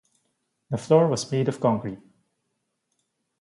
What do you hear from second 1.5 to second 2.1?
concrete.